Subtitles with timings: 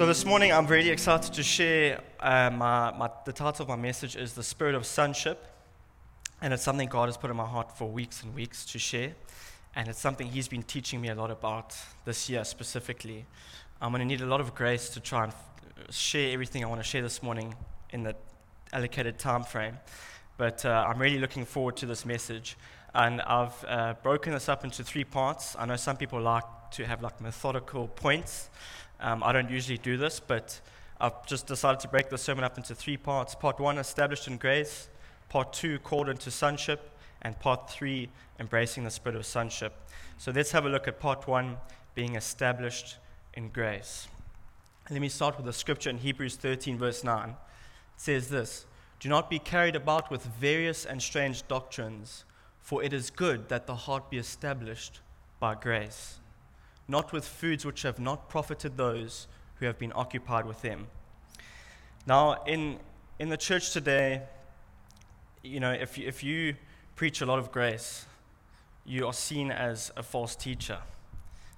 [0.00, 2.00] So this morning, I'm really excited to share.
[2.18, 5.46] Uh, my, my, the title of my message is "The Spirit of Sonship,"
[6.40, 9.12] and it's something God has put in my heart for weeks and weeks to share,
[9.76, 11.76] and it's something He's been teaching me a lot about
[12.06, 13.26] this year specifically.
[13.82, 16.68] I'm going to need a lot of grace to try and f- share everything I
[16.68, 17.54] want to share this morning
[17.90, 18.16] in the
[18.72, 19.76] allocated time frame,
[20.38, 22.56] but uh, I'm really looking forward to this message.
[22.94, 25.56] And I've uh, broken this up into three parts.
[25.58, 28.48] I know some people like to have like methodical points.
[29.00, 30.60] Um, I don't usually do this, but
[31.00, 33.34] I've just decided to break the sermon up into three parts.
[33.34, 34.88] Part one, established in grace.
[35.30, 36.90] Part two, called into sonship.
[37.22, 39.72] And part three, embracing the spirit of sonship.
[40.18, 41.56] So let's have a look at part one,
[41.94, 42.98] being established
[43.32, 44.08] in grace.
[44.90, 47.30] Let me start with the scripture in Hebrews 13, verse 9.
[47.30, 47.36] It
[47.96, 48.66] says this
[48.98, 52.24] Do not be carried about with various and strange doctrines,
[52.60, 55.00] for it is good that the heart be established
[55.38, 56.20] by grace
[56.90, 60.88] not with foods which have not profited those who have been occupied with them.
[62.06, 62.80] Now, in,
[63.18, 64.22] in the church today,
[65.42, 66.56] you know, if you, if you
[66.96, 68.06] preach a lot of grace,
[68.84, 70.78] you are seen as a false teacher.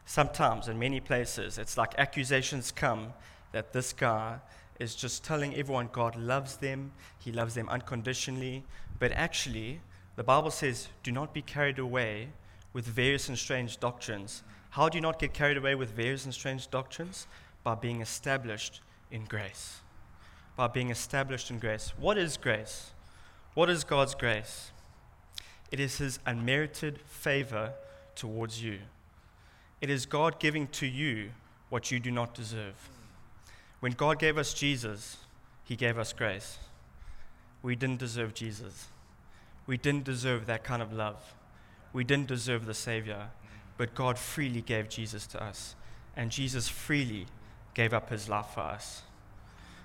[0.05, 3.15] Sometimes, in many places, it's like accusations come
[3.53, 4.39] that this guy
[4.79, 8.65] is just telling everyone God loves them, he loves them unconditionally.
[8.99, 9.81] But actually,
[10.17, 12.29] the Bible says, do not be carried away
[12.73, 16.33] with various and strange doctrines how do you not get carried away with various and
[16.33, 17.27] strange doctrines?
[17.62, 19.81] By being established in grace.
[20.56, 21.92] By being established in grace.
[21.98, 22.92] What is grace?
[23.53, 24.70] What is God's grace?
[25.70, 27.75] It is His unmerited favor
[28.14, 28.79] towards you.
[29.83, 31.33] It is God giving to you
[31.69, 32.89] what you do not deserve.
[33.81, 35.19] When God gave us Jesus,
[35.64, 36.57] He gave us grace.
[37.62, 38.86] We didn't deserve Jesus.
[39.67, 41.34] We didn't deserve that kind of love.
[41.92, 43.29] We didn't deserve the Savior
[43.83, 45.75] but God freely gave Jesus to us,
[46.15, 47.27] and Jesus freely
[47.75, 49.03] gave up his life for us.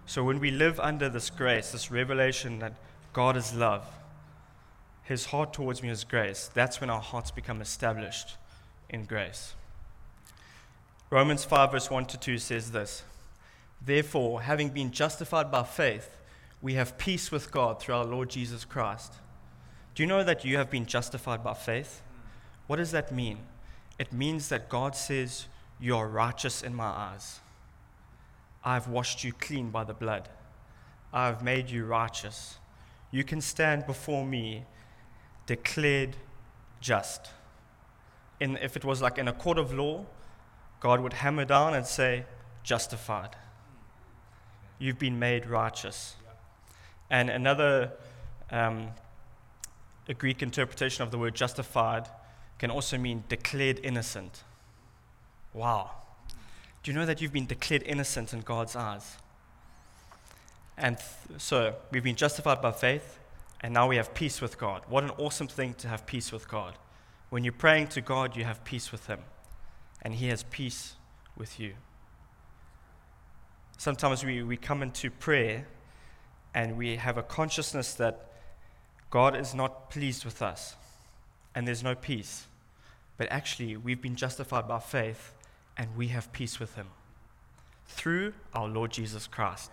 [0.05, 2.73] So when we live under this grace, this revelation that
[3.11, 3.87] God is love,
[5.01, 8.35] his heart towards me is grace, that's when our hearts become established
[8.87, 9.55] in grace.
[11.09, 13.01] Romans 5, verse 1 to 2 says this
[13.83, 16.19] Therefore, having been justified by faith,
[16.61, 19.15] we have peace with God through our Lord Jesus Christ.
[19.95, 22.03] Do you know that you have been justified by faith?
[22.67, 23.39] What does that mean?
[23.99, 25.47] It means that God says,
[25.79, 27.39] You are righteous in my eyes.
[28.63, 30.29] I've washed you clean by the blood.
[31.13, 32.57] I've made you righteous.
[33.11, 34.65] You can stand before me
[35.45, 36.17] declared
[36.81, 37.29] just.
[38.39, 40.05] In, if it was like in a court of law,
[40.79, 42.25] God would hammer down and say,
[42.63, 43.35] Justified.
[44.77, 46.15] You've been made righteous.
[47.09, 47.93] And another
[48.51, 48.89] um,
[50.07, 52.07] a Greek interpretation of the word justified
[52.59, 54.43] can also mean declared innocent.
[55.53, 55.91] Wow.
[56.83, 59.17] Do you know that you've been declared innocent in God's eyes?
[60.77, 63.19] And th- so we've been justified by faith,
[63.61, 64.83] and now we have peace with God.
[64.87, 66.75] What an awesome thing to have peace with God.
[67.29, 69.19] When you're praying to God, you have peace with Him,
[70.01, 70.95] and He has peace
[71.35, 71.73] with you.
[73.77, 75.67] Sometimes we, we come into prayer
[76.53, 78.31] and we have a consciousness that
[79.11, 80.75] God is not pleased with us
[81.57, 82.45] and there's no peace.
[83.17, 85.33] But actually, we've been justified by faith
[85.75, 86.85] and we have peace with Him
[87.87, 89.71] through our Lord Jesus Christ.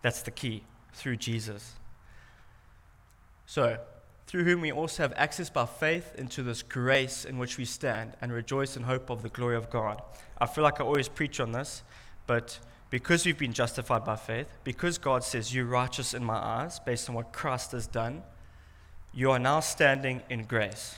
[0.00, 0.62] That's the key,
[0.94, 1.74] through Jesus.
[3.44, 3.76] So,
[4.26, 8.14] through whom we also have access by faith into this grace in which we stand
[8.22, 10.00] and rejoice in hope of the glory of God.
[10.38, 11.82] I feel like I always preach on this,
[12.26, 12.58] but
[12.88, 17.10] because we've been justified by faith, because God says, You're righteous in my eyes, based
[17.10, 18.22] on what Christ has done,
[19.16, 20.96] you are now standing in grace.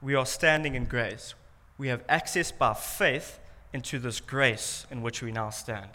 [0.00, 1.34] We are standing in grace.
[1.76, 3.40] We have access by faith
[3.72, 5.90] into this grace in which we now stand.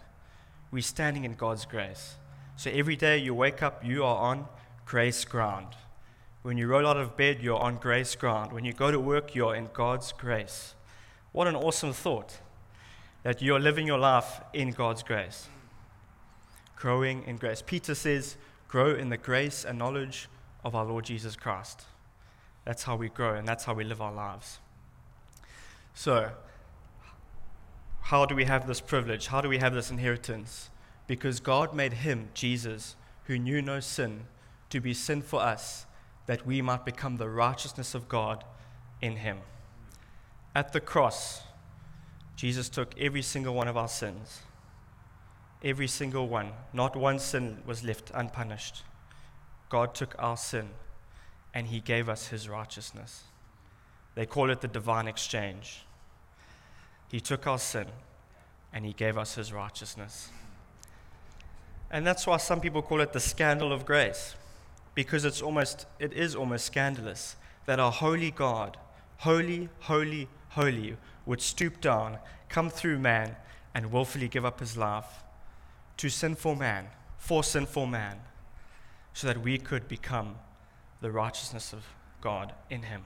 [0.72, 2.16] We're standing in God's grace.
[2.58, 4.46] So every day you wake up, you are on
[4.86, 5.68] grace ground.
[6.42, 8.52] When you roll out of bed, you're on grace ground.
[8.52, 10.76] When you go to work, you're in God's grace.
[11.32, 12.40] What an awesome thought
[13.24, 15.48] that you're living your life in God's grace,
[16.76, 17.64] growing in grace.
[17.66, 18.36] Peter says,
[18.68, 20.28] Grow in the grace and knowledge
[20.64, 21.84] of our Lord Jesus Christ.
[22.66, 24.60] That's how we grow and that's how we live our lives.
[25.94, 26.32] So,
[28.02, 29.28] how do we have this privilege?
[29.28, 30.70] How do we have this inheritance?
[31.08, 32.96] Because God made him, Jesus,
[33.26, 34.26] who knew no sin,
[34.70, 35.86] to be sin for us,
[36.26, 38.44] that we might become the righteousness of God
[39.02, 39.40] in him.
[40.56, 41.44] At the cross,
[42.36, 44.42] Jesus took every single one of our sins.
[45.64, 46.52] Every single one.
[46.74, 48.84] Not one sin was left unpunished.
[49.74, 50.70] God took our sin
[51.52, 53.24] and he gave us his righteousness.
[54.14, 55.82] They call it the divine exchange.
[57.10, 57.88] He took our sin
[58.72, 60.30] and he gave us his righteousness.
[61.90, 64.36] And that's why some people call it the scandal of grace,
[64.94, 67.36] because it's almost, it is almost scandalous
[67.66, 68.78] that our holy God,
[69.18, 73.38] holy, holy, holy, would stoop down, come through man,
[73.74, 75.24] and willfully give up his life
[75.98, 78.20] to sinful man, for sinful man,
[79.14, 80.36] so that we could become
[81.02, 81.86] the righteousness of
[82.22, 83.04] God in him.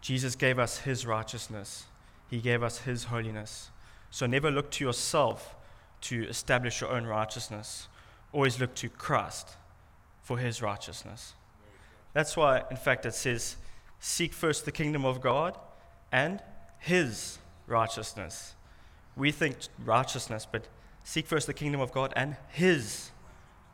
[0.00, 1.84] Jesus gave us his righteousness,
[2.28, 3.70] he gave us his holiness.
[4.10, 5.54] So never look to yourself
[6.02, 7.88] to establish your own righteousness.
[8.32, 9.56] Always look to Christ
[10.22, 11.34] for his righteousness.
[12.12, 13.56] That's why, in fact, it says,
[14.00, 15.56] Seek first the kingdom of God
[16.10, 16.42] and
[16.78, 18.54] his righteousness.
[19.16, 20.66] We think righteousness, but
[21.04, 23.10] seek first the kingdom of God and his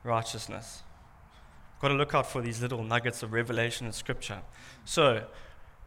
[0.05, 0.82] righteousness.
[1.80, 4.40] Got to look out for these little nuggets of revelation in Scripture.
[4.84, 5.25] So,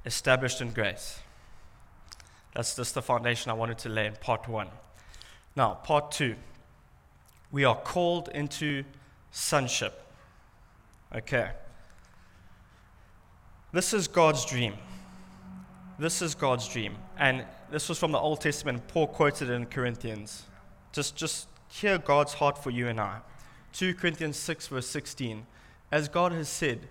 [0.05, 1.19] established in grace.
[2.55, 4.67] That's just the foundation I wanted to lay in part one.
[5.55, 6.35] Now, part two.
[7.51, 8.83] We are called into
[9.31, 10.01] sonship.
[11.13, 11.51] Okay.
[13.73, 14.75] This is God's dream.
[15.99, 16.95] This is God's dream.
[17.17, 18.87] And this was from the Old Testament.
[18.87, 20.43] Paul quoted it in Corinthians.
[20.93, 23.19] Just, just hear God's heart for you and I.
[23.73, 25.45] 2 Corinthians 6, verse 16.
[25.91, 26.87] As God has said,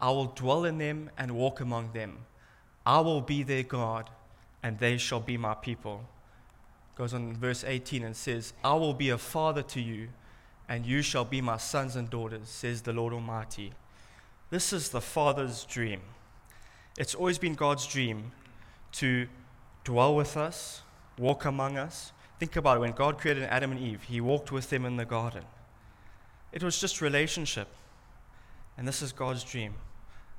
[0.00, 2.18] I will dwell in them and walk among them.
[2.84, 4.10] I will be their God,
[4.62, 6.04] and they shall be my people.
[6.96, 10.08] Goes on in verse 18 and says, I will be a father to you,
[10.68, 13.72] and you shall be my sons and daughters, says the Lord Almighty.
[14.50, 16.00] This is the Father's dream.
[16.98, 18.32] It's always been God's dream
[18.92, 19.28] to
[19.84, 20.82] dwell with us,
[21.18, 22.12] walk among us.
[22.38, 25.04] Think about it when God created Adam and Eve, He walked with them in the
[25.04, 25.44] garden.
[26.52, 27.68] It was just relationship.
[28.80, 29.74] And this is God's dream.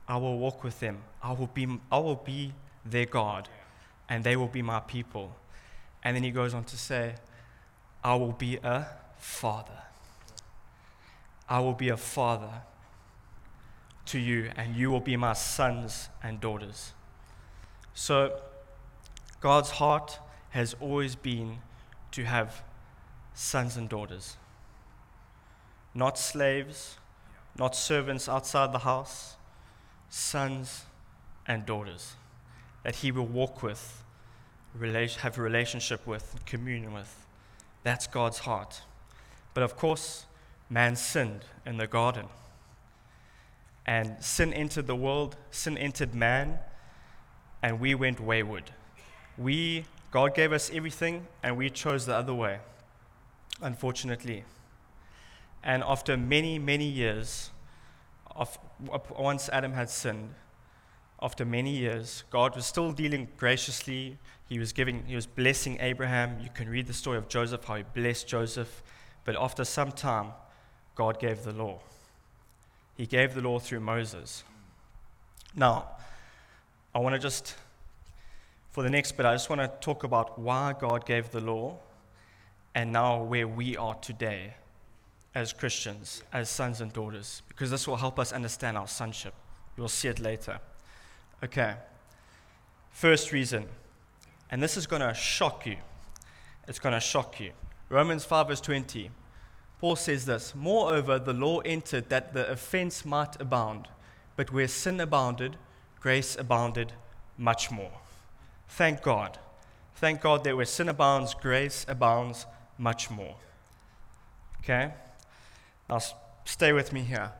[0.07, 1.03] I will walk with them.
[1.21, 2.53] I will be, I will be
[2.83, 3.47] their God,
[4.09, 5.35] and they will be my people.
[6.03, 7.13] And then he goes on to say,
[8.03, 8.87] I will be a
[9.19, 9.83] father.
[11.47, 12.63] I will be a father
[14.07, 16.93] to you, and you will be my sons and daughters.
[17.93, 18.41] So,
[19.39, 20.17] God's heart
[20.49, 21.59] has always been
[22.13, 22.63] to have
[23.35, 24.35] sons and daughters,
[25.93, 26.97] not slaves,
[27.57, 29.35] not servants outside the house,
[30.09, 30.85] sons
[31.47, 32.15] and daughters
[32.83, 34.03] that he will walk with,
[34.79, 37.25] have a relationship with, communion with.
[37.83, 38.81] That's God's heart.
[39.53, 40.25] But of course,
[40.69, 42.27] man sinned in the garden.
[43.85, 46.59] And sin entered the world, sin entered man,
[47.61, 48.71] and we went wayward.
[49.37, 52.59] We, God gave us everything, and we chose the other way,
[53.61, 54.45] unfortunately.
[55.63, 57.51] And after many, many years,
[58.35, 58.57] of,
[59.17, 60.33] once Adam had sinned,
[61.21, 64.17] after many years, God was still dealing graciously.
[64.49, 66.39] He was giving, he was blessing Abraham.
[66.41, 68.81] You can read the story of Joseph, how he blessed Joseph.
[69.23, 70.31] But after some time,
[70.95, 71.79] God gave the law.
[72.97, 74.43] He gave the law through Moses.
[75.55, 75.89] Now,
[76.95, 77.55] I want to just,
[78.71, 81.77] for the next bit, I just want to talk about why God gave the law
[82.73, 84.55] and now where we are today
[85.33, 89.33] as Christians, as sons and daughters, because this will help us understand our sonship.
[89.77, 90.59] You'll see it later.
[91.43, 91.75] Okay.
[92.91, 93.67] First reason,
[94.49, 95.77] and this is going to shock you.
[96.67, 97.51] It's going to shock you.
[97.89, 99.09] Romans 5, verse 20.
[99.79, 103.87] Paul says this Moreover, the law entered that the offense might abound,
[104.35, 105.57] but where sin abounded,
[105.99, 106.93] grace abounded
[107.37, 107.91] much more.
[108.67, 109.39] Thank God.
[109.95, 112.45] Thank God that where sin abounds, grace abounds
[112.77, 113.35] much more.
[114.59, 114.91] Okay?
[115.91, 115.99] Now,
[116.45, 117.33] stay with me here.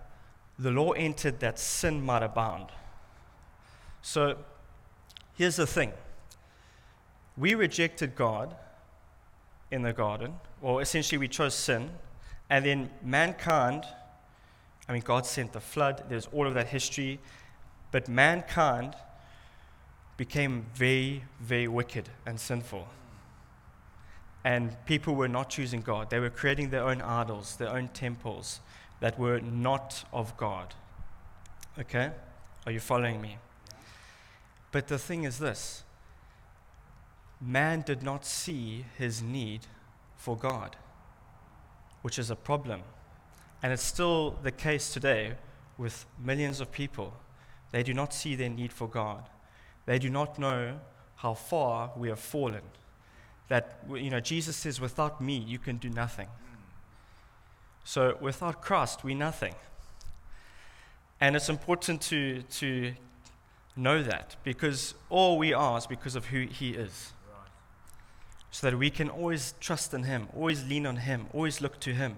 [0.59, 2.67] The law entered that sin might abound.
[4.01, 4.37] So,
[5.35, 5.93] here's the thing
[7.37, 8.55] we rejected God
[9.71, 11.91] in the garden, or essentially we chose sin,
[12.49, 13.85] and then mankind,
[14.89, 17.19] I mean, God sent the flood, there's all of that history,
[17.91, 18.95] but mankind
[20.17, 22.87] became very, very wicked and sinful.
[24.43, 26.09] And people were not choosing God.
[26.09, 28.59] They were creating their own idols, their own temples
[28.99, 30.73] that were not of God.
[31.79, 32.11] Okay?
[32.65, 33.37] Are you following me?
[34.71, 35.83] But the thing is this
[37.39, 39.61] man did not see his need
[40.15, 40.75] for God,
[42.03, 42.81] which is a problem.
[43.63, 45.33] And it's still the case today
[45.77, 47.13] with millions of people.
[47.71, 49.29] They do not see their need for God.
[49.85, 50.79] They do not know
[51.15, 52.61] how far we have fallen
[53.51, 56.29] that you know Jesus says without me you can do nothing.
[57.83, 59.55] So without Christ we're nothing.
[61.19, 62.93] And it's important to to
[63.75, 67.13] know that because all we are is because of who he is.
[68.53, 71.93] so that we can always trust in Him, always lean on Him, always look to
[71.93, 72.17] Him.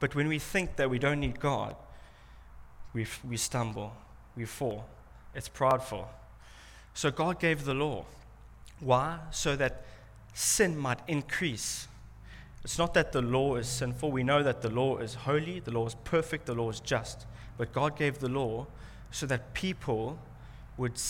[0.00, 1.74] But when we think that we don't need God,
[2.92, 3.92] we, we stumble,
[4.36, 4.84] we fall.
[5.34, 6.10] It's prideful.
[6.92, 8.04] So God gave the law.
[8.80, 9.18] Why?
[9.30, 9.84] So that
[10.34, 11.88] sin might increase.
[12.64, 14.10] It's not that the law is sinful.
[14.10, 17.26] We know that the law is holy, the law is perfect, the law is just.
[17.58, 18.66] But God gave the law
[19.10, 20.18] so that people
[20.76, 21.00] would,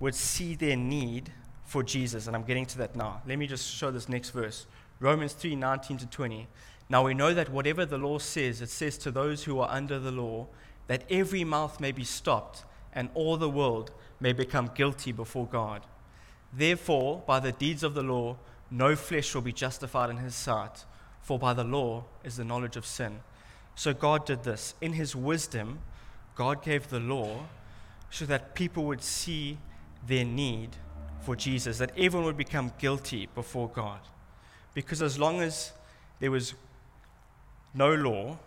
[0.00, 1.32] would see their need
[1.64, 2.26] for Jesus.
[2.26, 3.22] And I'm getting to that now.
[3.26, 4.66] Let me just show this next verse
[5.00, 6.46] Romans 3 19 to 20.
[6.88, 9.98] Now we know that whatever the law says, it says to those who are under
[9.98, 10.46] the law,
[10.86, 13.90] that every mouth may be stopped and all the world
[14.20, 15.86] may become guilty before God.
[16.52, 18.36] Therefore, by the deeds of the law,
[18.72, 20.84] no flesh will be justified in his sight,
[21.20, 23.20] for by the law is the knowledge of sin.
[23.74, 24.74] So God did this.
[24.80, 25.80] In his wisdom,
[26.34, 27.46] God gave the law
[28.10, 29.58] so that people would see
[30.06, 30.70] their need
[31.20, 34.00] for Jesus, that everyone would become guilty before God.
[34.74, 35.72] Because as long as
[36.18, 36.54] there was
[37.74, 38.38] no law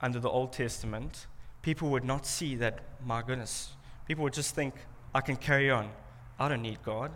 [0.00, 1.26] under the Old Testament,
[1.62, 3.72] people would not see that, my goodness,
[4.06, 4.74] people would just think,
[5.14, 5.90] I can carry on.
[6.38, 7.10] I don't need God.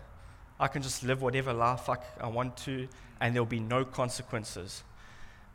[0.59, 2.89] I can just live whatever life I, I want to,
[3.21, 4.85] and there'll be no consequences.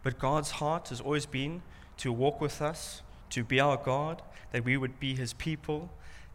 [0.04, 1.62] But God's heart has always been
[1.98, 3.02] to walk with us,
[3.32, 5.90] to be our God, that we would be His people,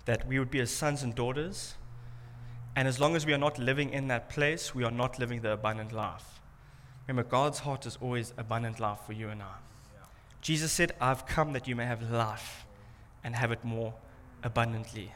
[0.04, 1.74] that we would be His sons and daughters.
[2.76, 5.40] And as long as we are not living in that place, we are not living
[5.40, 6.40] the abundant life.
[7.06, 9.54] Remember, God's heart is always abundant life for you and I.
[10.40, 12.66] Jesus said, I've come that you may have life
[13.22, 13.94] and have it more
[14.42, 15.12] abundantly.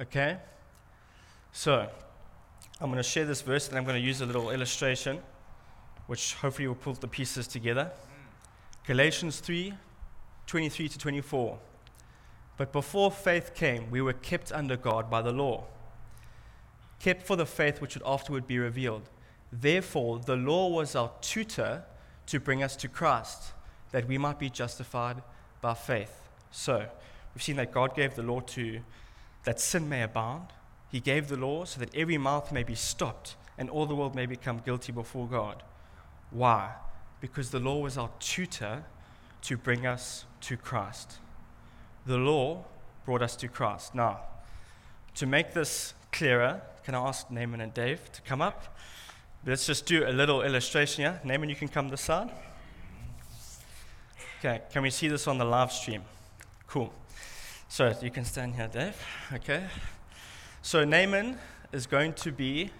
[0.00, 0.38] Okay?
[1.52, 1.90] So,
[2.82, 5.20] I'm going to share this verse and I'm going to use a little illustration,
[6.08, 7.92] which hopefully will pull the pieces together.
[8.88, 9.72] Galatians 3
[10.48, 11.58] 23 to 24.
[12.56, 15.62] But before faith came, we were kept under God by the law,
[16.98, 19.08] kept for the faith which would afterward be revealed.
[19.52, 21.84] Therefore, the law was our tutor
[22.26, 23.52] to bring us to Christ,
[23.92, 25.22] that we might be justified
[25.60, 26.28] by faith.
[26.50, 26.88] So,
[27.32, 28.80] we've seen that God gave the law to
[29.44, 30.48] that sin may abound.
[30.92, 34.14] He gave the law so that every mouth may be stopped and all the world
[34.14, 35.62] may become guilty before God.
[36.30, 36.72] Why?
[37.20, 38.84] Because the law was our tutor
[39.40, 41.14] to bring us to Christ.
[42.04, 42.64] The law
[43.06, 43.94] brought us to Christ.
[43.94, 44.20] Now,
[45.14, 48.76] to make this clearer, can I ask Naaman and Dave to come up?
[49.46, 51.20] Let's just do a little illustration here.
[51.24, 52.30] Naaman, you can come this side.
[54.40, 56.02] Okay, can we see this on the live stream?
[56.66, 56.92] Cool.
[57.68, 58.96] So you can stand here, Dave.
[59.32, 59.64] Okay.
[60.64, 61.38] So Naaman
[61.72, 62.70] is going to be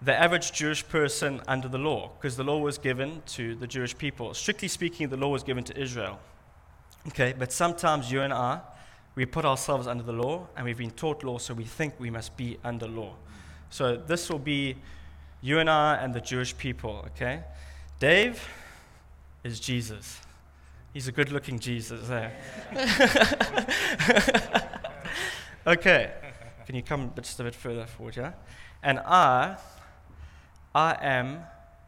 [0.00, 3.98] the average Jewish person under the law, because the law was given to the Jewish
[3.98, 4.32] people.
[4.32, 6.20] Strictly speaking, the law was given to Israel.
[7.08, 8.60] Okay, but sometimes you and I,
[9.16, 12.10] we put ourselves under the law, and we've been taught law, so we think we
[12.10, 13.14] must be under law.
[13.70, 14.76] So this will be
[15.42, 17.42] you and I and the Jewish people, okay?
[17.98, 18.48] Dave
[19.42, 20.20] is Jesus.
[20.92, 22.32] He's a good looking Jesus there.
[22.72, 24.20] Eh?
[25.66, 26.12] okay.
[26.66, 28.32] Can you come just a bit further forward, yeah?
[28.82, 29.56] And I,
[30.74, 31.40] I am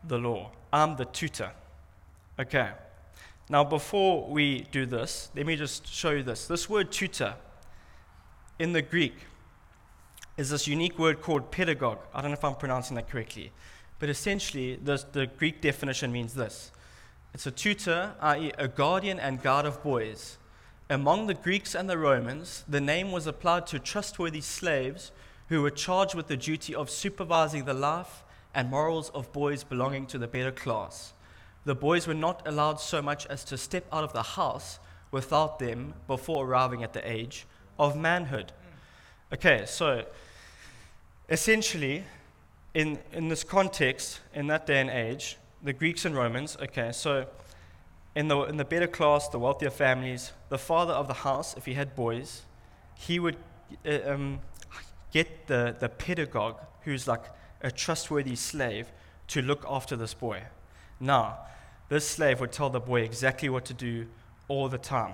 [0.06, 0.52] the law.
[0.73, 1.50] I'm the tutor.
[2.38, 2.71] Okay.
[3.49, 6.47] Now, before we do this, let me just show you this.
[6.47, 7.35] This word tutor
[8.59, 9.14] in the Greek
[10.37, 11.99] is this unique word called pedagogue.
[12.12, 13.52] I don't know if I'm pronouncing that correctly.
[13.99, 16.71] But essentially, this, the Greek definition means this
[17.33, 20.38] it's a tutor, i.e., a guardian and guard of boys.
[20.88, 25.11] Among the Greeks and the Romans, the name was applied to trustworthy slaves
[25.49, 28.23] who were charged with the duty of supervising the life
[28.55, 31.12] and morals of boys belonging to the better class.
[31.64, 34.78] The boys were not allowed so much as to step out of the house
[35.11, 37.47] without them before arriving at the age
[37.81, 38.52] of manhood.
[39.33, 40.05] Okay, so
[41.28, 42.05] essentially,
[42.75, 47.26] in, in this context, in that day and age, the Greeks and Romans, okay, so
[48.16, 51.66] in the, in the better class, the wealthier families, the father of the house, if
[51.66, 52.42] he had boys,
[52.94, 53.37] he would
[53.85, 54.40] uh, um,
[55.12, 57.25] get the, the pedagogue, who's like
[57.61, 58.90] a trustworthy slave,
[59.28, 60.42] to look after this boy.
[60.99, 61.40] Now,
[61.90, 64.06] this slave would tell the boy exactly what to do
[64.49, 65.12] all the time.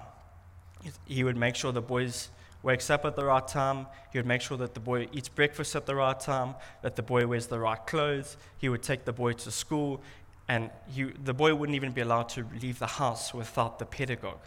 [1.04, 2.28] He would make sure the boys
[2.62, 3.88] wakes up at the right time.
[4.12, 7.02] He would make sure that the boy eats breakfast at the right time, that the
[7.02, 8.36] boy wears the right clothes.
[8.58, 10.00] He would take the boy to school
[10.48, 14.40] and he, the boy wouldn't even be allowed to leave the house without the pedagogue.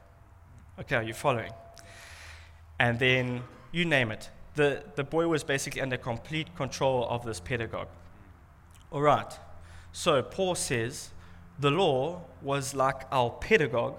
[0.80, 1.52] Okay, are you following?
[2.80, 4.30] And then you name it.
[4.56, 7.88] The, the boy was basically under complete control of this pedagogue.
[8.92, 9.40] All right.
[9.92, 11.12] So Paul says
[11.60, 13.98] the law was like our pedagogue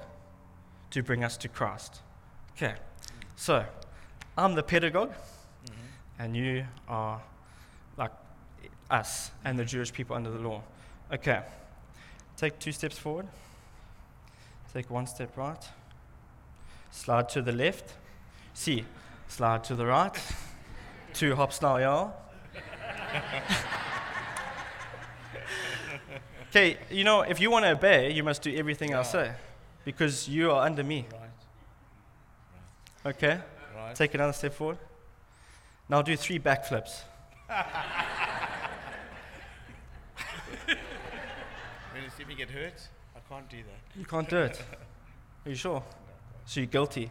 [0.90, 2.02] to bring us to Christ.
[2.52, 2.74] Okay.
[3.36, 3.64] So
[4.36, 6.22] I'm the pedagogue, mm-hmm.
[6.22, 7.20] and you are
[7.96, 8.12] like
[8.90, 10.62] us and the Jewish people under the law.
[11.12, 11.42] Okay.
[12.36, 13.26] Take two steps forward.
[14.72, 15.64] Take one step right.
[16.90, 17.94] Slide to the left.
[18.54, 18.84] See,
[19.28, 20.12] slide to the right.
[21.14, 22.14] Two hops now, y'all.
[26.56, 29.30] Okay, you know, if you want to obey, you must do everything I say
[29.84, 31.04] because you are under me.
[31.12, 33.14] Right.
[33.14, 33.38] Okay?
[33.76, 33.94] Right.
[33.94, 34.78] Take another step forward.
[35.86, 37.02] Now do three backflips.
[42.36, 43.98] You get hurt, I can't do that.
[43.98, 44.62] You can't do it.
[45.46, 45.82] Are you sure?
[46.44, 47.10] So you're guilty.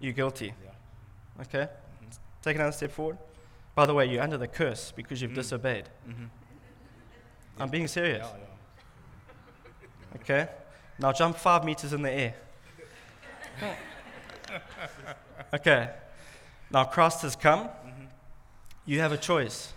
[0.00, 0.52] You're guilty.
[0.64, 1.42] Yeah.
[1.42, 1.68] Okay?
[2.42, 3.18] Take another step forward.
[3.76, 5.36] By the way, you're under the curse because you've Mm.
[5.36, 5.88] disobeyed.
[6.08, 6.24] Mm-hmm.
[7.60, 8.26] I'm being serious.
[8.26, 8.38] Yeah,
[10.12, 10.20] yeah.
[10.20, 10.48] Okay?
[10.98, 12.34] Now jump five meters in the air.
[15.54, 15.90] Okay.
[16.70, 17.68] Now Christ has come.
[18.86, 19.72] You have a choice.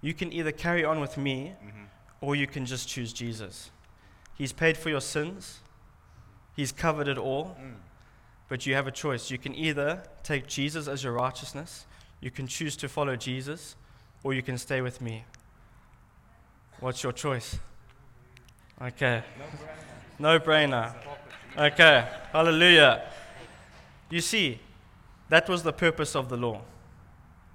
[0.00, 1.76] You can either carry on with me Mm-hmm.
[2.20, 3.70] Or you can just choose Jesus.
[4.36, 5.60] He's paid for your sins,
[6.56, 7.76] He's covered it all, Mm.
[8.48, 9.30] but you have a choice.
[9.30, 11.86] You can either take Jesus as your righteousness,
[12.20, 13.76] you can choose to follow Jesus,
[14.22, 15.24] or you can stay with me.
[16.80, 17.58] What's your choice?
[18.80, 19.22] Okay.
[20.18, 20.94] No brainer.
[21.56, 22.06] Okay.
[22.32, 23.02] Hallelujah.
[24.10, 24.58] You see,
[25.28, 26.62] that was the purpose of the law.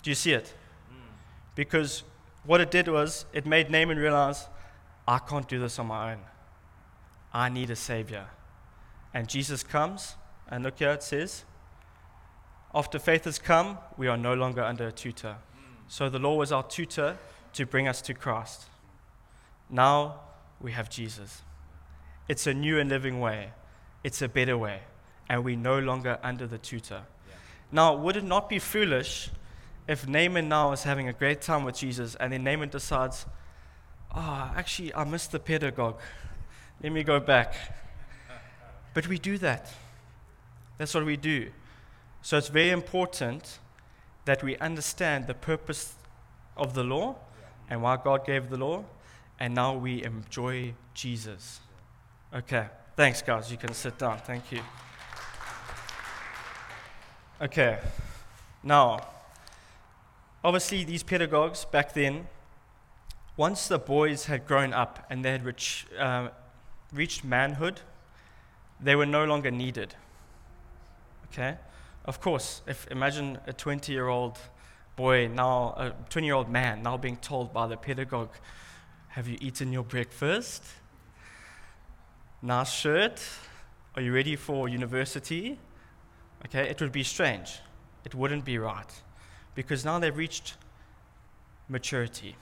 [0.03, 0.53] Do you see it?
[1.55, 2.03] Because
[2.43, 4.47] what it did was it made Naaman realize,
[5.07, 6.19] I can't do this on my own.
[7.33, 8.27] I need a savior.
[9.13, 10.15] And Jesus comes,
[10.49, 11.45] and look here it says,
[12.73, 15.37] after faith has come, we are no longer under a tutor.
[15.87, 17.17] So the law was our tutor
[17.53, 18.65] to bring us to Christ.
[19.69, 20.19] Now
[20.59, 21.41] we have Jesus.
[22.27, 23.51] It's a new and living way,
[24.03, 24.81] it's a better way,
[25.29, 27.03] and we're no longer under the tutor.
[27.71, 29.29] Now, would it not be foolish
[29.87, 33.25] if Naaman now is having a great time with Jesus and then Naaman decides,
[34.15, 35.99] oh, actually, I missed the pedagogue.
[36.81, 37.55] Let me go back.
[38.93, 39.73] But we do that.
[40.77, 41.51] That's what we do.
[42.21, 43.59] So it's very important
[44.25, 45.95] that we understand the purpose
[46.57, 47.15] of the law
[47.69, 48.83] and why God gave the law,
[49.39, 51.59] and now we enjoy Jesus.
[52.33, 53.51] Okay, thanks, guys.
[53.51, 54.17] You can sit down.
[54.19, 54.61] Thank you.
[57.41, 57.79] Okay,
[58.63, 59.05] now,
[60.43, 62.27] obviously, these pedagogues back then,
[63.37, 66.29] once the boys had grown up and they had reach, uh,
[66.93, 67.81] reached manhood,
[68.79, 69.95] they were no longer needed.
[71.25, 71.57] Okay?
[72.05, 74.37] Of course, if imagine a 20 year old
[74.95, 78.33] boy now, a 20 year old man now being told by the pedagogue,
[79.09, 80.63] Have you eaten your breakfast?
[82.41, 83.21] Nice shirt.
[83.95, 85.57] Are you ready for university?
[86.45, 87.59] Okay, it would be strange.
[88.03, 89.01] It wouldn't be right.
[89.55, 90.55] Because now they've reached
[91.67, 92.35] maturity.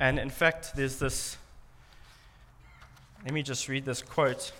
[0.00, 1.36] And in fact, there's this.
[3.22, 4.50] Let me just read this quote.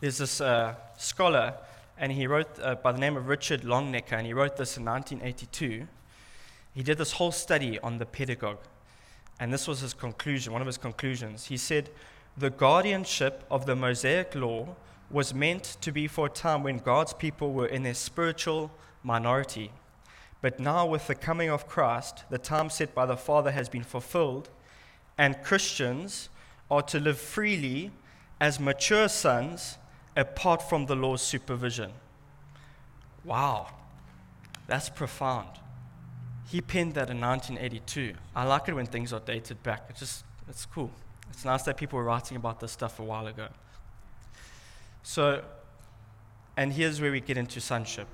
[0.00, 1.54] There's this uh, scholar,
[1.98, 4.84] and he wrote uh, by the name of Richard Longenecker, and he wrote this in
[4.84, 5.88] 1982.
[6.72, 8.60] He did this whole study on the pedagogue,
[9.40, 11.46] and this was his conclusion, one of his conclusions.
[11.46, 11.90] He said,
[12.36, 14.76] The guardianship of the Mosaic law
[15.10, 18.70] was meant to be for a time when God's people were in their spiritual
[19.02, 19.72] minority.
[20.42, 23.84] But now, with the coming of Christ, the time set by the Father has been
[23.84, 24.48] fulfilled,
[25.18, 26.30] and Christians
[26.70, 27.90] are to live freely
[28.40, 29.76] as mature sons
[30.16, 31.92] apart from the law's supervision.
[33.24, 33.68] Wow,
[34.66, 35.48] that's profound.
[36.48, 38.14] He penned that in 1982.
[38.34, 39.84] I like it when things are dated back.
[39.90, 40.90] It's just, it's cool.
[41.30, 43.48] It's nice that people were writing about this stuff a while ago.
[45.02, 45.44] So,
[46.56, 48.08] and here's where we get into sonship.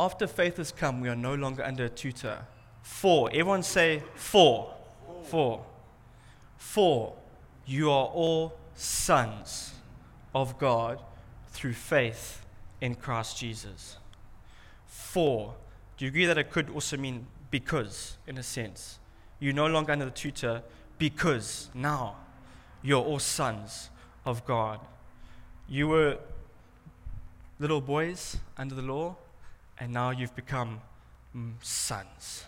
[0.00, 2.38] After faith has come, we are no longer under a tutor.
[2.82, 3.30] Four.
[3.30, 4.74] everyone say for.
[5.24, 5.64] For.
[6.56, 7.14] For,
[7.66, 9.74] you are all sons
[10.34, 11.00] of God
[11.48, 12.44] through faith
[12.80, 13.96] in Christ Jesus.
[14.86, 15.54] Four.
[15.96, 18.98] do you agree that it could also mean because, in a sense?
[19.40, 20.62] You're no longer under the tutor
[20.98, 22.16] because now
[22.82, 23.90] you're all sons
[24.24, 24.80] of God.
[25.68, 26.18] You were
[27.58, 29.16] little boys under the law,
[29.80, 30.80] and now you've become
[31.36, 32.44] mm, sons.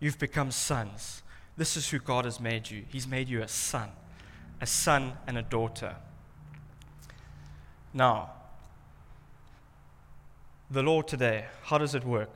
[0.00, 1.22] You've become sons.
[1.56, 2.84] This is who God has made you.
[2.88, 3.90] He's made you a son,
[4.60, 5.96] a son and a daughter.
[7.92, 8.30] Now,
[10.70, 12.30] the law today, how does it work?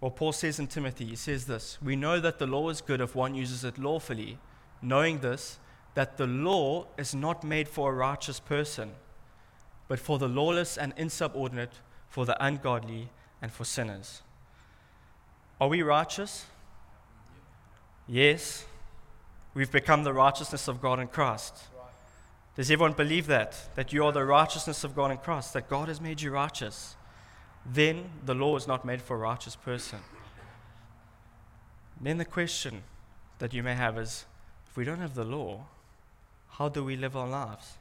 [0.00, 3.00] Well, Paul says in Timothy, he says this We know that the law is good
[3.00, 4.38] if one uses it lawfully,
[4.82, 5.58] knowing this,
[5.94, 8.92] that the law is not made for a righteous person,
[9.88, 11.80] but for the lawless and insubordinate,
[12.14, 13.08] for the ungodly,
[13.42, 14.22] and for sinners.
[15.60, 16.46] Are we righteous?
[18.06, 18.66] Yes,
[19.52, 21.56] we've become the righteousness of God in Christ.
[22.54, 23.68] Does everyone believe that?
[23.74, 26.94] That you are the righteousness of God in Christ, that God has made you righteous?
[27.66, 29.98] Then the law is not made for a righteous person.
[32.00, 32.84] Then the question
[33.40, 34.24] that you may have is
[34.70, 35.66] if we don't have the law,
[36.48, 37.72] how do we live our lives?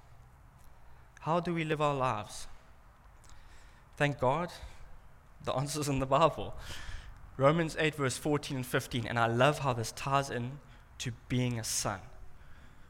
[1.19, 2.47] How do we live our lives?
[3.95, 4.51] Thank God,
[5.43, 6.55] the answer's in the Bible.
[7.37, 9.07] Romans 8, verse 14 and 15.
[9.07, 10.59] And I love how this ties in
[10.99, 11.99] to being a son.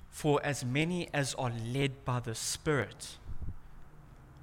[0.09, 3.17] For as many as are led by the Spirit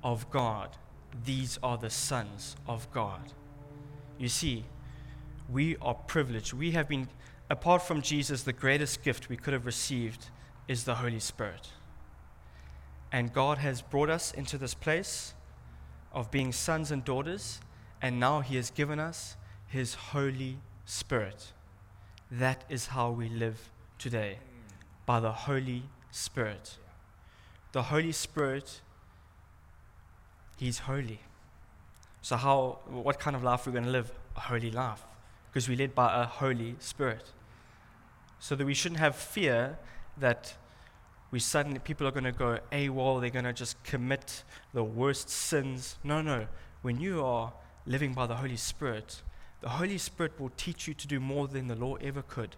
[0.02, 0.76] of God,
[1.24, 3.32] these are the sons of God.
[4.18, 4.64] You see,
[5.48, 6.52] we are privileged.
[6.52, 7.08] We have been,
[7.48, 10.26] apart from Jesus, the greatest gift we could have received
[10.68, 11.68] is the Holy Spirit.
[13.12, 15.34] And God has brought us into this place
[16.12, 17.60] of being sons and daughters,
[18.02, 21.52] and now He has given us His Holy Spirit.
[22.30, 24.38] That is how we live today,
[25.06, 26.76] by the Holy Spirit.
[27.72, 28.80] The Holy Spirit,
[30.56, 31.20] He's holy.
[32.22, 34.12] So, how, what kind of life are we going to live?
[34.36, 35.02] A holy life.
[35.50, 37.24] Because we're led by a Holy Spirit.
[38.38, 39.78] So that we shouldn't have fear
[40.18, 40.54] that
[41.30, 44.42] we suddenly people are going to go AWOL, they're going to just commit
[44.74, 45.98] the worst sins.
[46.02, 46.46] No, no.
[46.82, 47.52] When you are
[47.86, 49.22] living by the Holy Spirit,
[49.60, 52.56] the Holy Spirit will teach you to do more than the law ever could.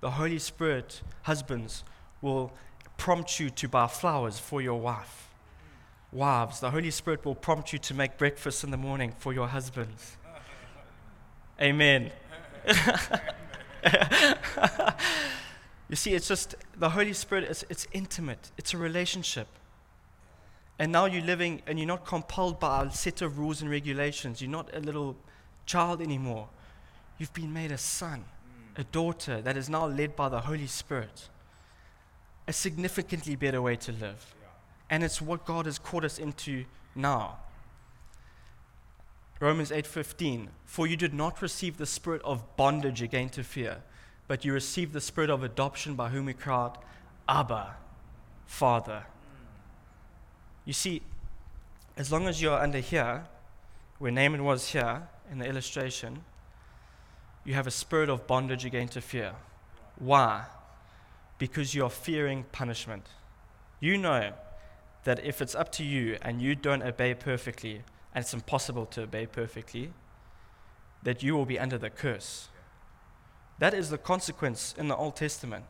[0.00, 1.84] The Holy Spirit, husbands,
[2.20, 2.52] will
[2.98, 5.28] prompt you to buy flowers for your wife.
[6.10, 9.48] Wives, the Holy Spirit will prompt you to make breakfast in the morning for your
[9.48, 10.18] husbands.
[11.60, 12.10] Amen.
[15.92, 19.46] you see, it's just the Holy Spirit, it's, it's intimate, it's a relationship.
[20.78, 24.40] And now you're living and you're not compelled by a set of rules and regulations.
[24.40, 25.16] You're not a little
[25.66, 26.48] child anymore.
[27.18, 28.80] You've been made a son, mm.
[28.80, 31.28] a daughter that is now led by the Holy Spirit.
[32.48, 34.34] A significantly better way to live.
[34.88, 37.36] And it's what God has called us into now.
[39.40, 43.82] Romans 8:15 For you did not receive the spirit of bondage again to fear
[44.32, 46.82] but you received the spirit of adoption by whom we out
[47.28, 47.76] Abba
[48.46, 49.04] Father.
[50.64, 51.02] You see
[51.98, 53.24] as long as you're under here
[53.98, 56.24] where Naaman was here in the illustration
[57.44, 59.34] you have a spirit of bondage again to fear.
[59.98, 60.46] Why?
[61.36, 63.08] Because you are fearing punishment.
[63.80, 64.32] You know
[65.04, 67.82] that if it's up to you and you don't obey perfectly
[68.14, 69.92] and it's impossible to obey perfectly,
[71.02, 72.48] that you will be under the curse.
[73.62, 75.66] That is the consequence in the Old Testament.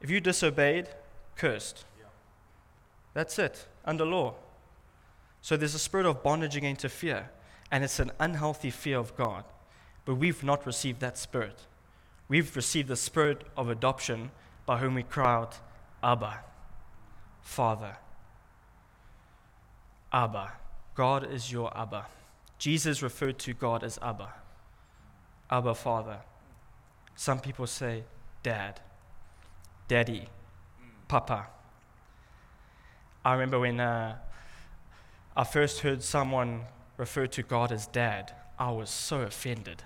[0.00, 0.88] If you disobeyed,
[1.36, 1.84] cursed.
[3.14, 4.34] That's it, under law.
[5.40, 7.30] So there's a spirit of bondage again to fear,
[7.70, 9.44] and it's an unhealthy fear of God.
[10.04, 11.60] But we've not received that spirit.
[12.26, 14.32] We've received the spirit of adoption
[14.66, 15.60] by whom we cry out,
[16.02, 16.40] Abba,
[17.40, 17.98] Father.
[20.12, 20.54] Abba.
[20.96, 22.06] God is your Abba.
[22.58, 24.34] Jesus referred to God as Abba,
[25.48, 26.18] Abba Father.
[27.16, 28.04] Some people say
[28.42, 28.80] Dad,
[29.88, 30.28] Daddy,
[31.08, 31.46] Papa.
[33.24, 34.16] I remember when uh,
[35.34, 39.82] I first heard someone refer to God as Dad, I was so offended.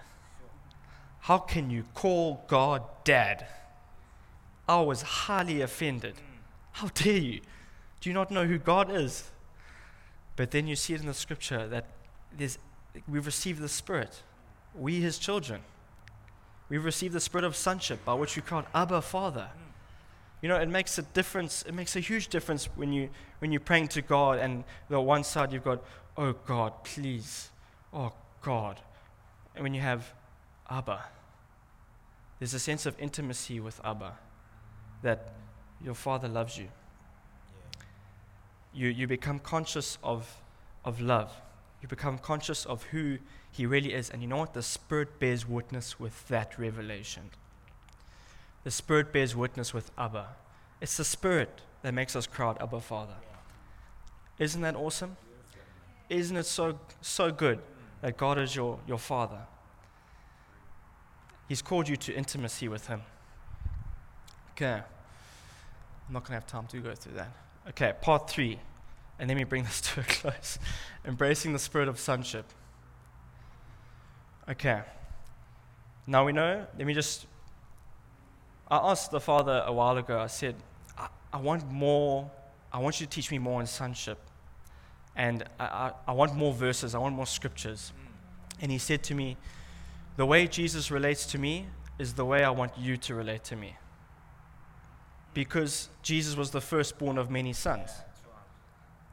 [1.21, 3.47] How can you call God Dad?
[4.69, 6.14] I was highly offended.
[6.73, 7.40] How dare you?
[8.01, 9.31] Do you not know who God is?
[10.37, 11.87] But then you see it in the scripture that
[13.09, 14.23] we've received the Spirit.
[14.75, 15.61] We, His children.
[16.70, 19.48] We've received the Spirit of sonship by which we call Abba Father.
[20.40, 21.62] You know, it makes a difference.
[21.68, 25.22] It makes a huge difference when, you, when you're praying to God and the one
[25.22, 25.85] side you've got,
[26.16, 27.50] oh God, please.
[27.92, 28.80] Oh God.
[29.54, 30.14] And when you have
[30.70, 31.04] Abba,
[32.38, 34.14] there's a sense of intimacy with Abba
[35.02, 35.35] that
[35.85, 36.68] your Father loves you
[38.72, 40.40] you, you become conscious of,
[40.85, 41.33] of love.
[41.83, 43.18] You become conscious of who
[43.50, 44.10] He really is.
[44.10, 44.54] And you know what?
[44.54, 47.30] The Spirit bears witness with that revelation.
[48.64, 50.28] The Spirit bears witness with Abba.
[50.80, 53.14] It's the Spirit that makes us cry out, Abba, Father.
[54.38, 55.16] Isn't that awesome?
[56.08, 57.60] Isn't it so, so good
[58.02, 59.40] that God is your, your Father?
[61.48, 63.02] He's called you to intimacy with Him.
[64.52, 64.82] Okay.
[66.10, 67.32] I'm not going to have time to go through that.
[67.68, 68.58] Okay, part three.
[69.18, 70.58] And let me bring this to a close.
[71.04, 72.46] Embracing the spirit of sonship.
[74.50, 74.82] Okay.
[76.08, 77.26] Now we know, let me just.
[78.68, 80.56] I asked the father a while ago, I said,
[80.98, 82.28] I, I want more,
[82.72, 84.18] I want you to teach me more on sonship.
[85.14, 87.92] And I, I, I want more verses, I want more scriptures.
[88.60, 89.36] And he said to me,
[90.16, 91.66] The way Jesus relates to me
[92.00, 93.76] is the way I want you to relate to me.
[95.32, 97.90] Because Jesus was the firstborn of many sons.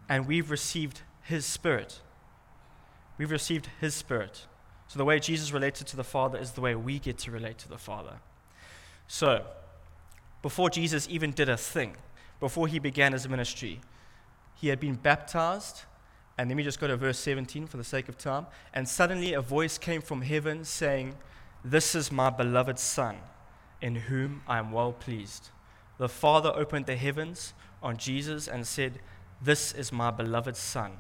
[0.10, 2.00] And we've received his spirit.
[3.20, 4.48] We've received his spirit.
[4.88, 7.58] So the way Jesus related to the Father is the way we get to relate
[7.60, 8.20] to the Father.
[9.08, 9.46] So,
[10.42, 11.96] before Jesus even did a thing,
[12.40, 13.82] before he began his ministry,
[14.56, 15.84] he had been baptized.
[16.38, 18.46] And let me just go to verse 17 for the sake of time.
[18.74, 21.16] And suddenly a voice came from heaven saying,
[21.64, 23.18] This is my beloved Son,
[23.82, 25.50] in whom I am well pleased.
[25.98, 29.00] The Father opened the heavens on Jesus and said,
[29.42, 30.92] This is my beloved Son,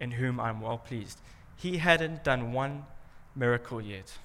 [0.00, 1.20] in whom I am well pleased.
[1.56, 2.86] He hadn't done one
[3.34, 4.18] miracle yet.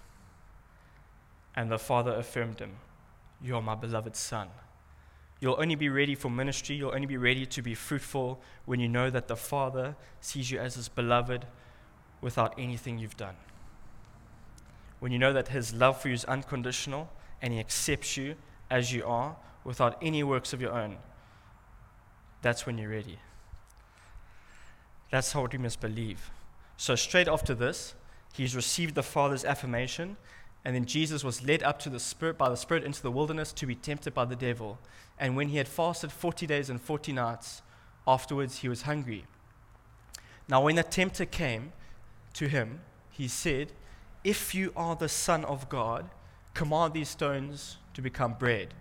[1.55, 2.77] And the Father affirmed him,
[3.41, 4.49] You are my beloved Son.
[5.39, 8.87] You'll only be ready for ministry, you'll only be ready to be fruitful when you
[8.87, 11.45] know that the Father sees you as his beloved
[12.21, 13.35] without anything you've done.
[14.99, 17.09] When you know that his love for you is unconditional
[17.41, 18.35] and he accepts you
[18.69, 20.97] as you are without any works of your own,
[22.41, 23.19] that's when you're ready.
[25.11, 26.31] That's how we must believe.
[26.77, 27.95] So, straight after this,
[28.33, 30.17] he's received the Father's affirmation,
[30.65, 33.53] and then Jesus was led up to the Spirit by the Spirit into the wilderness
[33.53, 34.79] to be tempted by the devil.
[35.17, 37.61] And when he had fasted 40 days and 40 nights,
[38.05, 39.25] afterwards he was hungry.
[40.49, 41.73] Now, when the tempter came
[42.33, 43.73] to him, he said,
[44.23, 46.09] If you are the Son of God,
[46.53, 48.73] command these stones to become bread.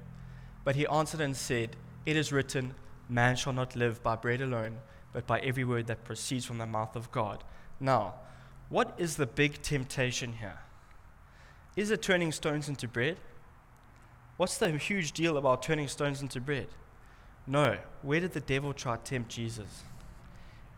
[0.65, 2.75] But he answered and said, It is written,
[3.09, 4.79] Man shall not live by bread alone,
[5.13, 7.45] but by every word that proceeds from the mouth of God.
[7.81, 8.15] Now,
[8.69, 10.59] what is the big temptation here?
[11.77, 13.19] Is it turning stones into bread?
[14.37, 16.69] What's the huge deal about turning stones into bread?
[17.47, 17.79] No.
[18.03, 19.85] Where did the devil try to tempt Jesus?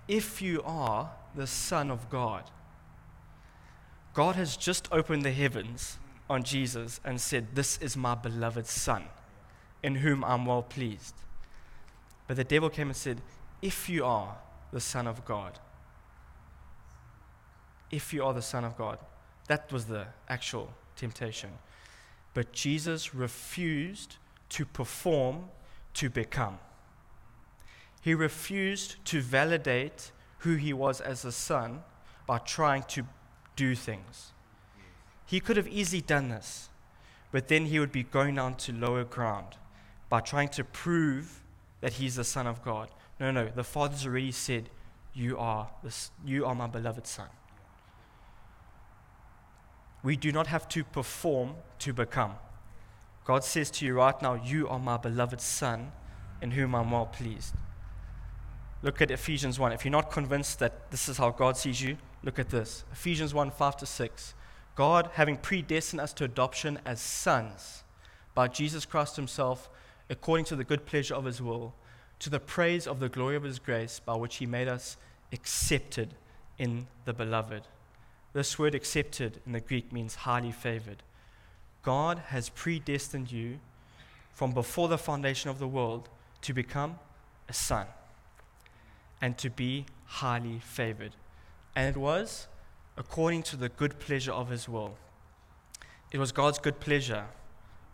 [0.06, 2.44] If you are the Son of God,
[4.14, 5.98] God has just opened the heavens
[6.28, 9.04] on Jesus and said, This is my beloved Son,
[9.82, 11.14] in whom I'm well pleased.
[12.26, 13.20] But the devil came and said,
[13.62, 14.36] If you are
[14.72, 15.58] the Son of God,
[17.90, 18.98] if you are the Son of God,
[19.48, 21.50] that was the actual temptation.
[22.34, 24.16] But Jesus refused
[24.50, 25.46] to perform
[25.94, 26.58] to become.
[28.00, 31.82] He refused to validate who he was as a son
[32.26, 33.04] by trying to
[33.56, 34.32] do things.
[35.26, 36.68] He could have easily done this,
[37.32, 39.56] but then he would be going down to lower ground
[40.08, 41.42] by trying to prove
[41.80, 42.88] that he's the Son of God.
[43.20, 44.70] No, no, the Father's already said,
[45.12, 45.68] You are,
[46.24, 47.28] you are my beloved Son.
[50.02, 52.34] We do not have to perform to become.
[53.24, 55.92] God says to you right now, You are my beloved Son,
[56.40, 57.54] in whom I'm well pleased.
[58.82, 59.72] Look at Ephesians 1.
[59.72, 62.84] If you're not convinced that this is how God sees you, look at this.
[62.92, 64.34] Ephesians 1 5 to 6.
[64.76, 67.82] God, having predestined us to adoption as sons
[68.34, 69.68] by Jesus Christ Himself,
[70.08, 71.74] according to the good pleasure of His will,
[72.20, 74.96] to the praise of the glory of His grace, by which He made us
[75.32, 76.14] accepted
[76.56, 77.64] in the beloved.
[78.38, 81.02] This word accepted in the Greek means highly favored.
[81.82, 83.58] God has predestined you
[84.32, 86.08] from before the foundation of the world
[86.42, 87.00] to become
[87.48, 87.88] a son
[89.20, 91.16] and to be highly favored.
[91.74, 92.46] And it was
[92.96, 94.96] according to the good pleasure of his will.
[96.12, 97.24] It was God's good pleasure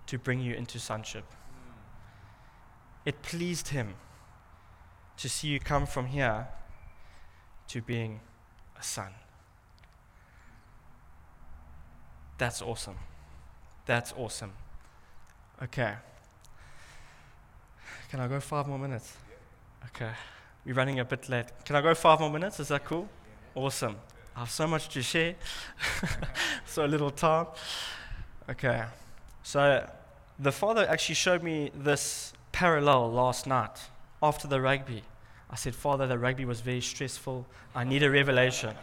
[0.08, 1.24] to bring you into sonship.
[3.06, 3.94] It pleased him
[5.16, 6.48] to see you come from here
[7.68, 8.20] to being
[8.78, 9.14] a son.
[12.38, 12.96] That's awesome.
[13.86, 14.52] That's awesome.
[15.62, 15.94] Okay.
[18.10, 19.16] Can I go five more minutes?
[19.86, 20.10] Okay.
[20.64, 21.46] We're running a bit late.
[21.64, 22.58] Can I go five more minutes?
[22.60, 23.08] Is that cool?
[23.54, 23.96] Awesome.
[24.34, 25.36] I have so much to share.
[26.66, 27.46] so little time.
[28.48, 28.84] Okay.
[29.42, 29.88] So
[30.38, 33.78] the father actually showed me this parallel last night
[34.22, 35.02] after the rugby.
[35.50, 37.46] I said, Father, the rugby was very stressful.
[37.74, 38.74] I need a revelation.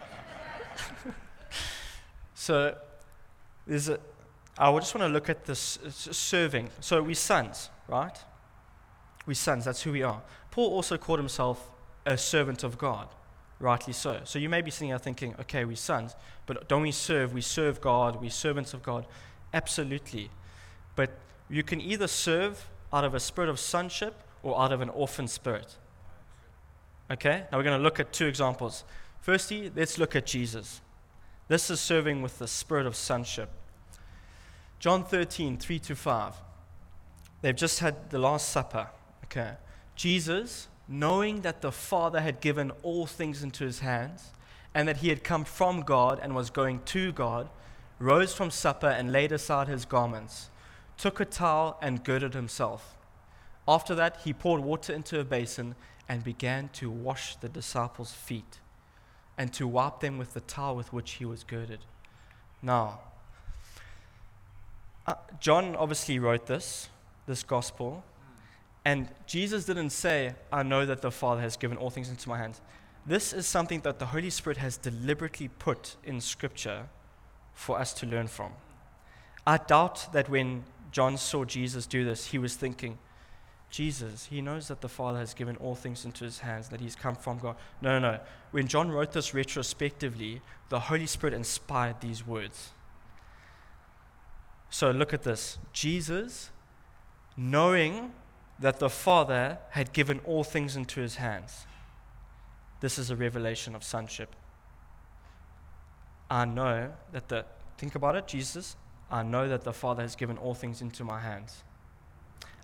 [2.34, 2.76] so
[3.66, 4.00] there's a,
[4.58, 6.70] I just want to look at this serving.
[6.80, 8.18] So we're sons, right?
[9.26, 10.22] We're sons, that's who we are.
[10.52, 11.72] Paul also called himself
[12.06, 13.08] a servant of God,
[13.60, 14.22] rightly so.
[14.24, 17.34] So you may be sitting there thinking, okay, we're sons, but don't we serve?
[17.34, 19.06] We serve God, We're servants of God.
[19.54, 20.30] Absolutely.
[20.96, 21.12] But
[21.50, 25.28] you can either serve out of a spirit of sonship or out of an orphan
[25.28, 25.78] spirit.
[27.10, 27.44] Okay?
[27.52, 28.84] Now we're going to look at two examples.
[29.22, 30.82] Firstly, let's look at Jesus.
[31.52, 33.50] This is serving with the spirit of sonship.
[34.80, 36.36] John 13, 3 to 5.
[37.42, 38.88] They've just had the Last Supper.
[39.26, 39.56] Okay.
[39.94, 44.30] Jesus, knowing that the Father had given all things into his hands,
[44.74, 47.50] and that he had come from God and was going to God,
[48.00, 50.50] rose from supper and laid aside his garments,
[50.98, 52.96] took a towel, and girded himself.
[53.68, 55.76] After that, he poured water into a basin
[56.08, 58.61] and began to wash the disciples' feet
[59.38, 61.80] and to wipe them with the towel with which he was girded.
[62.62, 63.00] Now,
[65.08, 66.90] uh, John obviously wrote this,
[67.26, 68.04] this gospel,
[68.86, 72.38] and Jesus didn't say, I know that the Father has given all things into my
[72.38, 72.62] hands.
[73.06, 76.88] This is something that the Holy Spirit has deliberately put in Scripture
[77.54, 78.52] for us to learn from.
[79.46, 82.98] I doubt that when John saw Jesus do this, he was thinking,
[83.72, 86.96] Jesus, he knows that the Father has given all things into his hands, that he's
[86.96, 87.56] come from God.
[87.82, 88.20] No, no, no.
[88.52, 92.72] When John wrote this retrospectively, the Holy Spirit inspired these words.
[94.70, 96.52] So look at this Jesus,
[97.38, 98.12] knowing
[98.60, 101.66] that the Father had given all things into his hands.
[102.82, 104.36] This is a revelation of sonship.
[106.30, 107.46] I know that the,
[107.78, 108.76] think about it, Jesus,
[109.10, 111.64] I know that the Father has given all things into my hands.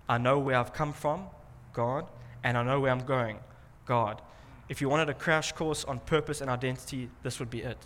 [0.08, 1.26] I know where I've come from,
[1.72, 2.06] God,
[2.42, 3.38] and I know where I'm going,
[3.84, 4.22] God.
[4.68, 7.78] If you wanted a crash course on purpose and identity, this would be it.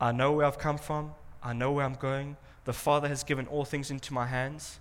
[0.00, 2.36] I know where I've come from, I know where I'm going.
[2.64, 4.80] The Father has given all things into my hands.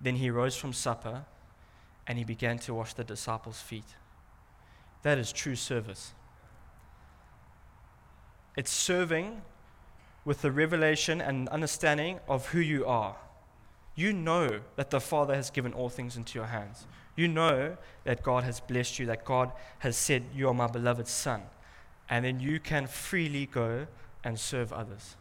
[0.00, 1.24] Then he rose from supper
[2.06, 3.84] and he began to wash the disciples' feet.
[5.02, 6.12] That is true service.
[8.56, 9.42] It's serving
[10.24, 13.16] with the revelation and understanding of who you are.
[14.00, 16.86] You know that the Father has given all things into your hands.
[17.16, 21.06] You know that God has blessed you, that God has said, You are my beloved
[21.06, 21.42] Son.
[22.08, 23.86] And then you can freely go
[24.24, 25.16] and serve others.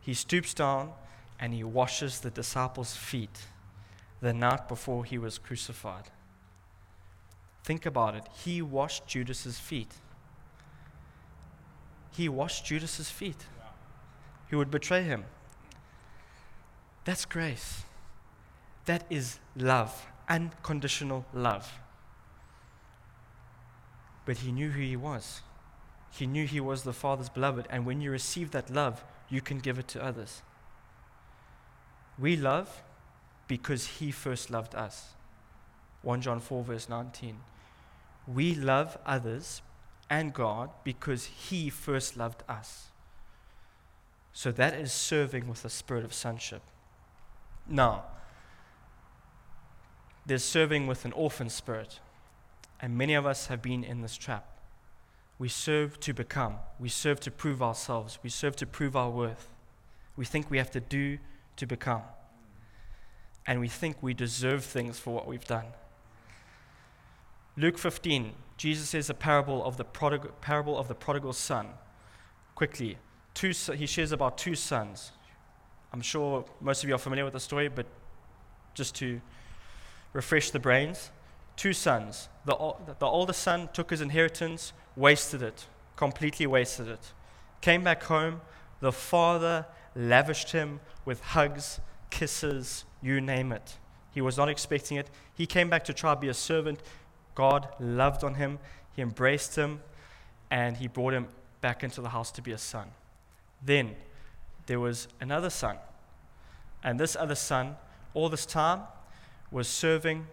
[0.00, 0.90] He stoops down
[1.38, 3.46] and he washes the disciples' feet
[4.20, 6.10] the night before he was crucified.
[7.62, 8.26] Think about it.
[8.44, 9.94] He washed Judas's feet.
[12.10, 13.46] He washed Judas's feet.
[14.50, 15.24] He would betray him.
[17.04, 17.84] That's grace.
[18.86, 21.80] That is love, unconditional love.
[24.24, 25.42] But he knew who he was.
[26.10, 29.58] He knew he was the Father's beloved, and when you receive that love, you can
[29.58, 30.42] give it to others.
[32.18, 32.82] We love
[33.48, 35.14] because he first loved us.
[36.02, 37.38] 1 John 4, verse 19.
[38.26, 39.62] We love others
[40.10, 42.88] and God because he first loved us.
[44.32, 46.62] So that is serving with a spirit of sonship.
[47.68, 48.04] Now,
[50.26, 52.00] there's serving with an orphan spirit.
[52.80, 54.46] And many of us have been in this trap.
[55.38, 59.48] We serve to become, we serve to prove ourselves, we serve to prove our worth.
[60.16, 61.18] We think we have to do
[61.56, 62.02] to become.
[63.46, 65.66] And we think we deserve things for what we've done.
[67.56, 71.68] Luke 15, Jesus says a parable of the prodigal, parable of the prodigal son.
[72.54, 72.98] Quickly,
[73.34, 75.12] two, he shares about two sons.
[75.92, 77.86] I'm sure most of you are familiar with the story, but
[78.74, 79.20] just to
[80.12, 81.10] refresh the brains.
[81.56, 82.28] Two sons.
[82.44, 82.54] The,
[82.98, 87.12] the older son took his inheritance, wasted it, completely wasted it.
[87.60, 88.40] Came back home.
[88.80, 93.78] The father lavished him with hugs, kisses, you name it.
[94.12, 95.08] He was not expecting it.
[95.34, 96.80] He came back to try to be a servant.
[97.34, 98.58] God loved on him.
[98.94, 99.80] He embraced him,
[100.50, 101.28] and he brought him
[101.60, 102.88] back into the house to be a son.
[103.64, 103.96] Then
[104.66, 105.76] there was another son.
[106.84, 107.76] And this other son,
[108.12, 108.82] all this time,
[109.52, 110.26] was serving,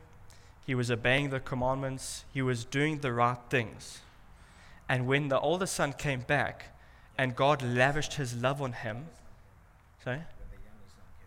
[0.65, 3.99] he was obeying the commandments, he was doing the right things.
[4.87, 6.75] And when the older son came back
[7.17, 9.07] and God lavished his love on him,
[10.03, 10.21] sorry?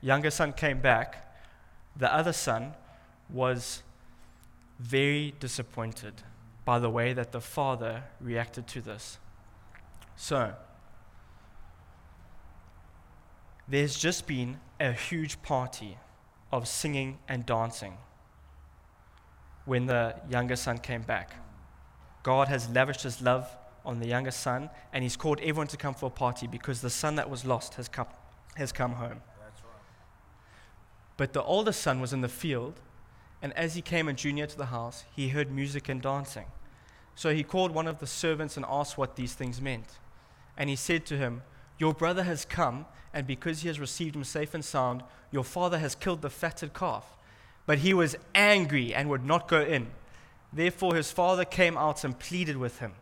[0.00, 1.36] Younger son came back,
[1.94, 2.72] the other son
[3.28, 3.82] was
[4.80, 6.14] very disappointed
[6.64, 9.18] by the way that the father reacted to this.
[10.16, 10.54] So,
[13.68, 15.98] there's just been a huge party
[16.52, 17.96] of singing and dancing
[19.64, 21.34] when the younger son came back.
[22.22, 23.48] God has lavished his love
[23.84, 26.90] on the younger son, and he's called everyone to come for a party because the
[26.90, 28.06] son that was lost has come,
[28.56, 29.20] has come home.
[31.16, 32.80] But the older son was in the field,
[33.40, 36.46] and as he came and drew near to the house, he heard music and dancing.
[37.14, 39.98] So he called one of the servants and asked what these things meant.
[40.56, 41.42] And he said to him,
[41.78, 45.78] Your brother has come, and because he has received him safe and sound, your father
[45.78, 47.16] has killed the fatted calf.
[47.66, 49.88] But he was angry and would not go in.
[50.52, 52.92] Therefore his father came out and pleaded with him.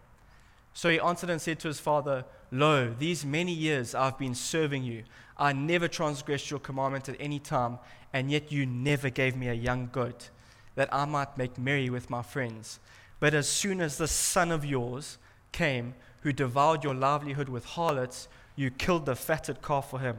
[0.73, 4.85] So he answered and said to his father, Lo, these many years I've been serving
[4.85, 5.05] you.
[5.37, 7.79] I never transgressed your commandment at any time,
[8.13, 10.31] and yet you never gave me a young goat,
[10.75, 12.79] that I might make merry with my friends.
[13.21, 15.19] But as soon as this son of yours
[15.53, 20.19] came, who devoured your livelihood with harlots, you killed the fatted calf for him.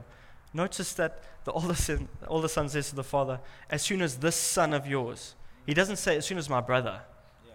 [0.54, 4.18] Notice that the older son, the older son says to the father, As soon as
[4.18, 7.02] this son of yours, he doesn't say, As soon as my brother.
[7.46, 7.54] Yeah.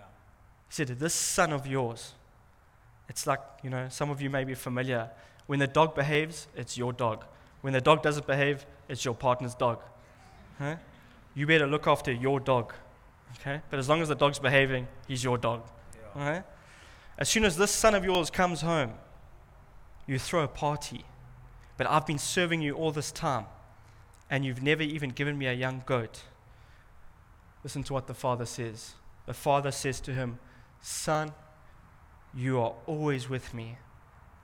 [0.69, 2.15] He said, This son of yours.
[3.09, 5.11] It's like, you know, some of you may be familiar.
[5.47, 7.25] When the dog behaves, it's your dog.
[7.61, 9.81] When the dog doesn't behave, it's your partner's dog.
[10.59, 10.77] Huh?
[11.35, 12.73] You better look after your dog.
[13.41, 13.61] Okay?
[13.71, 15.63] But as long as the dog's behaving, he's your dog.
[15.95, 16.21] Yeah.
[16.21, 16.45] All right?
[17.19, 18.93] As soon as this son of yours comes home,
[20.07, 21.05] you throw a party.
[21.77, 23.47] But I've been serving you all this time,
[24.31, 26.23] and you've never even given me a young goat.
[27.63, 28.95] Listen to what the father says.
[29.27, 30.39] The father says to him,
[30.81, 31.33] Son,
[32.35, 33.79] you are always with me,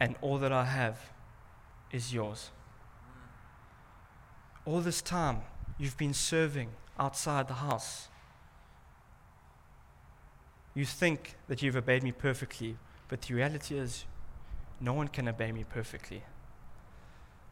[0.01, 1.11] and all that I have
[1.93, 2.51] is yours.
[4.65, 5.43] All this time,
[5.79, 8.09] you've been serving outside the house.
[10.75, 12.77] You think that you've obeyed me perfectly,
[13.09, 14.05] but the reality is,
[14.83, 16.24] no one can obey me perfectly.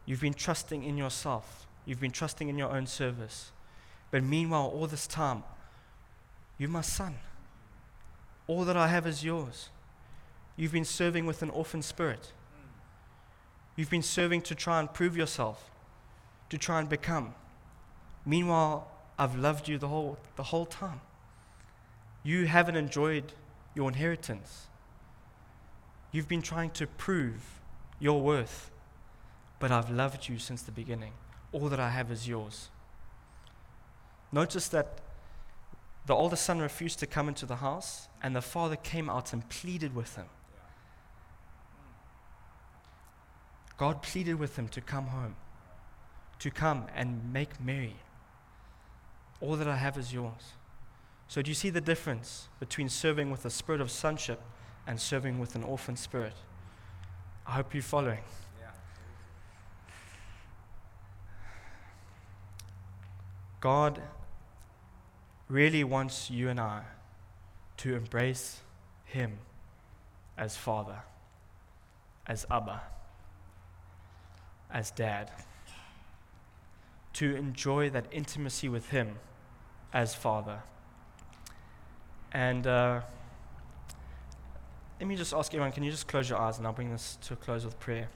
[0.05, 3.51] You've been trusting in yourself, you've been trusting in your own service.
[4.11, 5.43] But meanwhile, all this time,
[6.57, 7.15] you're my son.
[8.47, 9.69] All that I have is yours.
[10.57, 12.33] You've been serving with an orphan spirit.
[13.77, 15.71] You've been serving to try and prove yourself,
[16.49, 17.33] to try and become.
[18.25, 20.99] Meanwhile, I've loved you the whole, the whole time.
[22.23, 23.31] You haven't enjoyed
[23.73, 24.67] your inheritance.
[26.11, 27.61] You've been trying to prove
[27.99, 28.71] your worth,
[29.59, 31.13] but I've loved you since the beginning.
[31.51, 32.69] All that I have is yours.
[34.31, 34.99] Notice that
[36.05, 39.47] the older son refused to come into the house, and the father came out and
[39.49, 40.25] pleaded with him.
[43.77, 45.35] God pleaded with him to come home,
[46.39, 47.95] to come and make merry.
[49.39, 50.53] All that I have is yours.
[51.27, 54.41] So, do you see the difference between serving with a spirit of sonship
[54.87, 56.33] and serving with an orphan spirit?
[57.45, 58.19] I hope you're following.
[63.61, 64.01] God
[65.47, 66.81] really wants you and I
[67.77, 68.61] to embrace
[69.05, 69.37] Him
[70.37, 70.99] as Father,
[72.25, 72.81] as Abba,
[74.71, 75.31] as Dad,
[77.13, 79.19] to enjoy that intimacy with Him
[79.93, 80.63] as Father.
[82.31, 83.01] And uh,
[85.01, 87.17] let me just ask everyone can you just close your eyes and I'll bring this
[87.23, 88.07] to a close with prayer.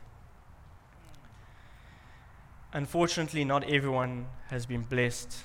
[2.74, 5.36] Unfortunately, not everyone has been blessed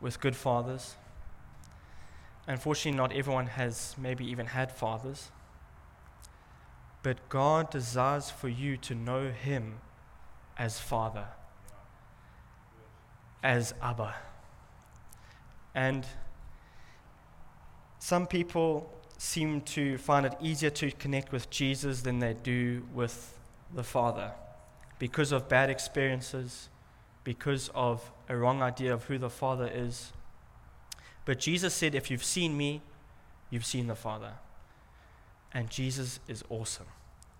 [0.00, 0.96] with good fathers.
[2.48, 5.30] Unfortunately, not everyone has maybe even had fathers.
[7.04, 9.78] But God desires for you to know Him
[10.58, 11.28] as Father,
[13.44, 14.12] as Abba.
[15.72, 16.04] And
[18.00, 18.90] some people
[19.24, 23.38] seem to find it easier to connect with Jesus than they do with
[23.74, 24.32] the Father
[24.98, 26.68] because of bad experiences,
[27.24, 30.12] because of a wrong idea of who the Father is.
[31.24, 32.82] But Jesus said, If you've seen me,
[33.48, 34.34] you've seen the Father.
[35.52, 36.86] And Jesus is awesome.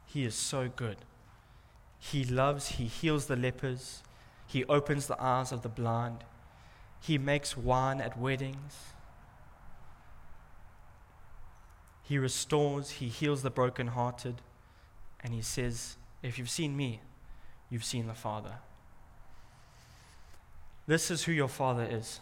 [0.06, 0.96] He is so good.
[1.98, 4.02] He loves, He heals the lepers,
[4.46, 6.24] He opens the eyes of the blind,
[7.00, 8.93] He makes wine at weddings.
[12.04, 14.36] He restores, He heals the brokenhearted,
[15.20, 17.00] and He says, If you've seen me,
[17.70, 18.58] you've seen the Father.
[20.86, 22.20] This is who your Father is.